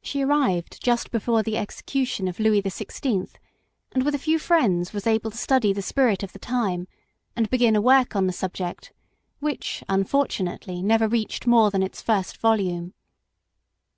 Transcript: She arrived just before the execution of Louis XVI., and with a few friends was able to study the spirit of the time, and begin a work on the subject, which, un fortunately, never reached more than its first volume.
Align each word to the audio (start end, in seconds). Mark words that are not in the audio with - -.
She 0.00 0.22
arrived 0.22 0.80
just 0.84 1.10
before 1.10 1.42
the 1.42 1.56
execution 1.56 2.28
of 2.28 2.38
Louis 2.38 2.62
XVI., 2.62 3.28
and 3.90 4.04
with 4.04 4.14
a 4.14 4.18
few 4.20 4.38
friends 4.38 4.92
was 4.92 5.04
able 5.04 5.32
to 5.32 5.36
study 5.36 5.72
the 5.72 5.82
spirit 5.82 6.22
of 6.22 6.32
the 6.32 6.38
time, 6.38 6.86
and 7.34 7.50
begin 7.50 7.74
a 7.74 7.80
work 7.80 8.14
on 8.14 8.28
the 8.28 8.32
subject, 8.32 8.92
which, 9.40 9.82
un 9.88 10.04
fortunately, 10.04 10.80
never 10.80 11.08
reached 11.08 11.44
more 11.44 11.72
than 11.72 11.82
its 11.82 12.00
first 12.00 12.36
volume. 12.36 12.94